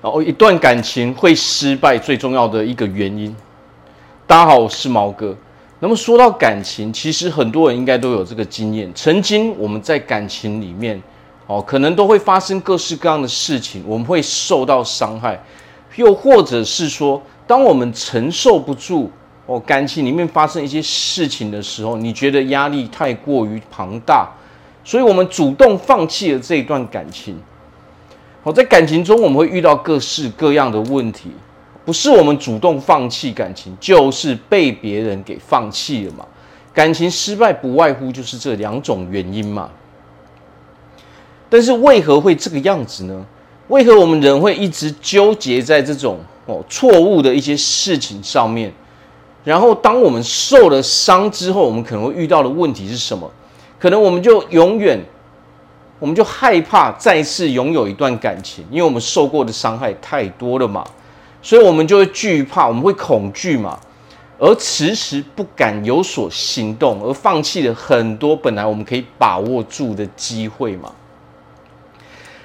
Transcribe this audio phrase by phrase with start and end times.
[0.00, 3.34] 然后一段感情会失败最重要的一个原因。
[4.28, 5.36] 大家好，我是毛哥。
[5.80, 8.88] 那么说到感情，其实很多人应该都有这个经验。
[8.94, 11.00] 曾经我们在感情里面，
[11.48, 15.40] 哦，可能都会发生各式各样的事情，我们会受到伤害，
[15.96, 19.10] 又或者是说，当我们承受不住
[19.46, 24.28] 哦，感情里面发生一些事情的时候，你觉得压力太过于庞大，
[24.84, 27.36] 所以我们主动放弃了这一段感情。
[28.48, 31.28] 好，在感情中，我们会遇到各式各样的问题，
[31.84, 36.24] 不是我们主动放弃感情，就是被别人给放弃了嘛。
[36.72, 39.68] 感情失败不外乎就是这两种原因嘛。
[41.50, 43.22] 但是为何会这个样子呢？
[43.66, 48.72] 为何我们人会一直纠结在这种哦错误的一些事情上面？
[49.44, 53.30] 然后当我们受了伤之后，我们可能会遇到的问题是什么？
[53.78, 54.98] 可能我们就永远。
[55.98, 60.84] 我们就害怕再次拥有一段感情，因为我们受过的伤害太多了嘛，
[61.42, 63.78] 所以我们就会惧怕，我们会恐惧嘛，
[64.38, 70.92] 而迟迟不敢有所行动，而放弃了很多本来我们可以把握住的机会嘛。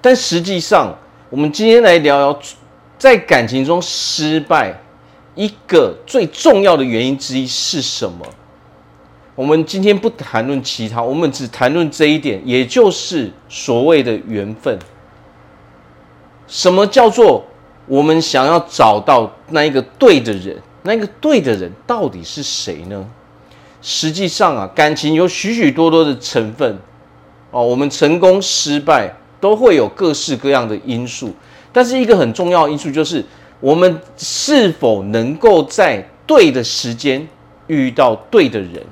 [0.00, 0.94] 但实际上，
[1.30, 2.40] 我们今天来聊聊，
[2.98, 4.78] 在感情中失败
[5.34, 8.26] 一个最重要的原因之一是什么？
[9.38, 14.76] 我们今天不谈论其他，我们只谈论这一点，也就是所谓的缘分。
[16.48, 17.44] 什么叫做
[17.86, 20.56] 我们想要找到那一个对的人？
[20.82, 23.08] 那个对的人到底是谁呢？
[23.80, 26.76] 实际上啊，感情有许许多多的成分
[27.52, 31.32] 哦，我们成功失败都会有各式各样的因素，
[31.72, 33.24] 但是一个很重要的因素就是
[33.60, 37.24] 我们是否能够在对的时间
[37.68, 38.84] 遇到对的人。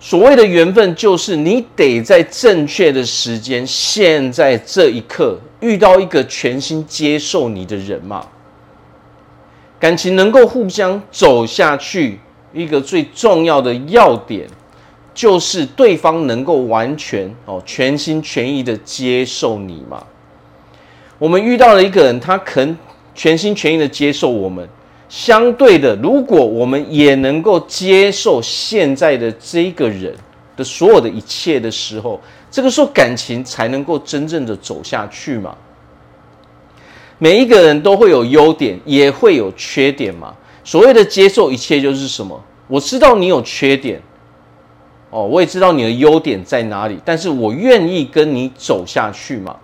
[0.00, 8.24] 所谓的缘分，就是你得在正确的时间，现在这一刻遇到一个全心接受你的人嘛。
[9.80, 12.20] 感情能够互相走下去，
[12.52, 14.46] 一个最重要的要点，
[15.12, 20.04] 就是对方能够完全哦全心全意的接受你嘛。
[21.18, 22.76] 我们遇到了一个人，他肯
[23.16, 24.68] 全心全意的接受我们。
[25.08, 30.14] 相对的，如果我们也能够接受现在的这个人
[30.56, 32.20] 的所有的一切的时候，
[32.50, 35.56] 这个时候感情才能够真正的走下去嘛。
[37.18, 40.34] 每一个人都会有优点，也会有缺点嘛。
[40.62, 42.38] 所谓的接受一切，就是什么？
[42.66, 44.00] 我知道你有缺点，
[45.08, 49.56] 哦，我也知道你的优点在哪里，但是我愿意跟你走下去嘛。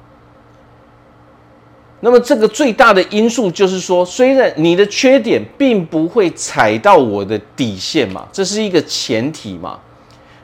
[2.04, 9.80] 那么这个最大的因素就是说，虽然你的缺点并不会踩到我的底线嘛，这是一个前提嘛。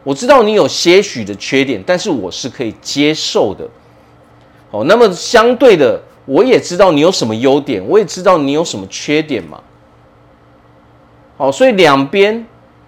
[0.02, 3.68] 我知道你有些许的缺点，但是我是可以接受的。
[4.70, 9.60] 哦，那么相对的，我也知道你有什么优点，我也知道你有什么缺点嘛。
[11.36, 12.42] 好，所以两边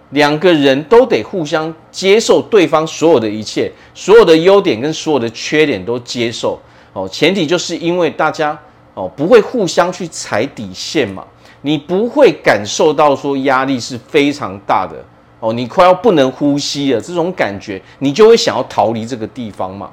[0.09, 6.59] 两个人都得互相接受对方所有的一切，所有的优点跟所有的缺点都接受。
[6.93, 8.57] 哦，前提就是因为大家
[8.93, 11.25] 哦不会互相去踩底线嘛，
[11.63, 15.03] 你不会感受到说压力是非常大的
[15.39, 19.89] 哦，你快要不能呼吸了这种感觉，你就会想要逃离这个地方嘛。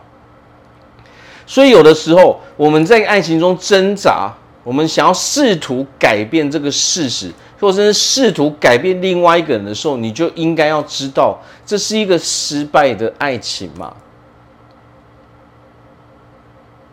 [1.46, 4.32] 所以有的时候我们在爱情中挣扎，
[4.62, 13.92] 我们想要试图改变这个事实，或者是试图改变另外一个人的时候，你就应该要知道这是一个失败的爱情嘛。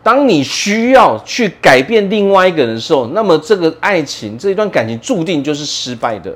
[0.08, 6.34] 当你需要去改变另外一个人的时候，那么这个爱情这一段感情注定就是失败的。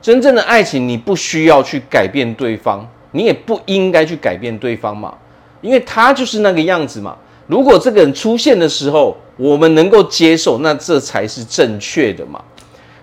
[0.00, 5.12] 真正的爱情，你不需要去改变对方，你也不应该去改变对方嘛，
[5.60, 7.14] 因为他就是那个样子嘛。
[7.48, 12.42] 如果这个人出现的时候，我们能够接受，那这才是正确的嘛。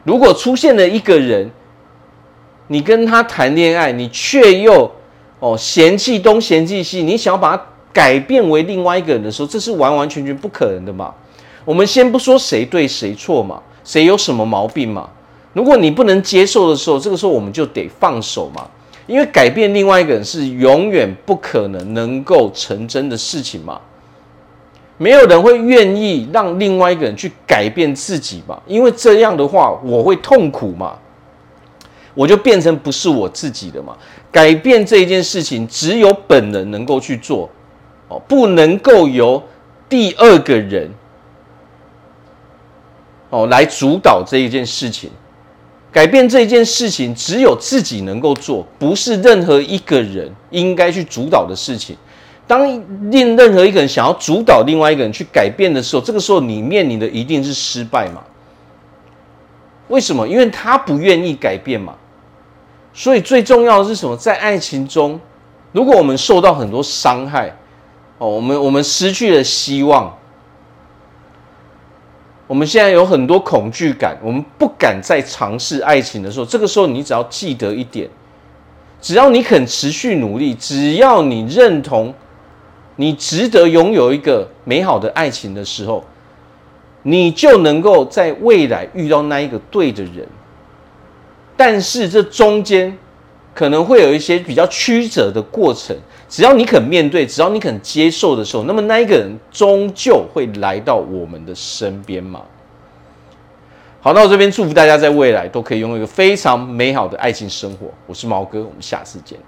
[0.04, 1.52] 如果出现了一个人，
[2.70, 4.92] 你跟他谈恋爱，你却又
[5.40, 7.64] 哦嫌弃东嫌弃西，你想要把他。
[7.98, 11.12] 改变为另外一个人的时候，这是完完全全不可能的嘛。
[11.66, 15.10] 我们先不说谁对谁错嘛，谁有什么毛病嘛。
[15.54, 18.68] 如果你不能接受的时候，这个时候我们就得放手嘛。
[19.08, 23.82] 因为改变另外一个人是永远不可能能够成真的事情嘛。
[25.00, 30.96] 没有人会愿意让另外一个人去改变自己嘛，因为这样的话我会痛苦嘛，
[32.14, 33.98] 我就变成不是我自己的嘛。
[34.32, 37.50] 改变这一件事情，只有本人能够去做。
[38.10, 39.42] 哦，不能够由
[39.90, 40.90] 第二个人
[43.30, 45.10] 哦来主导这一件事情，
[45.92, 51.96] 改变这一件事情只有自己能够做，不是任何一个人应该去主导的事情。
[52.46, 52.66] 当
[53.12, 58.24] 另任何一个人想要主导另外一个人去改变的时候，这个时候你面临的一定是失败嘛？
[59.90, 60.26] 为什么？
[60.26, 61.94] 因为他不愿意改变嘛。
[62.94, 64.16] 所以最重要的是什么？
[64.16, 65.20] 在爱情中，
[65.74, 67.54] 如果我们受到很多伤害，
[68.18, 70.18] 哦，我们我们失去了希望，
[72.48, 78.10] 我们现在有很多恐惧感，我们不敢再尝试爱情的时候，这个时候你只要记得一点，
[79.02, 82.14] 只要你肯持续努力，只要你认同。
[83.00, 86.04] 你值得拥有一个美好的爱情的时候，
[87.04, 90.28] 你就能够在未来遇到那一个对的人。
[91.56, 92.98] 但是这中间
[93.54, 95.96] 可能会有一些比较曲折的过程，
[96.30, 102.42] 只要你肯面对，只要你肯接受的时候，那么那一个人终究会来到我们的身边嘛。
[104.02, 107.88] 好，那我这边祝福大家在未来都可以拥有一个非常美好的爱情生活。
[108.06, 109.40] 我是毛哥，我们下次见。